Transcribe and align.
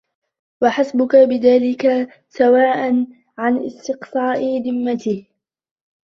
وَحَسْبُك 0.61 1.15
بِذَلِكَ 1.15 2.09
سُوءًا 2.27 3.07
عَنْ 3.37 3.57
اسْتِقْصَاءِ 3.65 4.61
ذَمِّهِ 4.69 5.25